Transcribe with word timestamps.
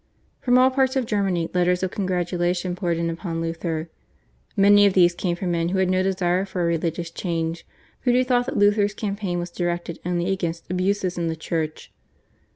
From 0.39 0.57
all 0.57 0.71
parts 0.71 0.95
of 0.95 1.05
Germany 1.05 1.47
letters 1.53 1.83
of 1.83 1.91
congratulation 1.91 2.75
poured 2.75 2.97
in 2.97 3.07
upon 3.07 3.39
Luther. 3.39 3.87
Many 4.57 4.87
of 4.87 4.93
these 4.95 5.13
came 5.13 5.35
from 5.35 5.51
men 5.51 5.69
who 5.69 5.77
had 5.77 5.91
no 5.91 6.01
desire 6.01 6.43
for 6.43 6.63
a 6.63 6.65
religious 6.65 7.11
change, 7.11 7.67
but 8.03 8.15
who 8.15 8.23
thought 8.23 8.47
that 8.47 8.57
Luther's 8.57 8.95
campaign 8.95 9.37
was 9.37 9.51
directed 9.51 9.99
only 10.03 10.33
against 10.33 10.71
abuses 10.71 11.19
in 11.19 11.27
the 11.27 11.35
Church. 11.35 11.91